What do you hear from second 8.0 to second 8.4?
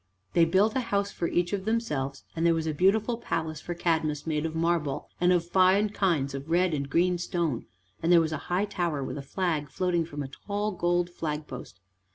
and there was a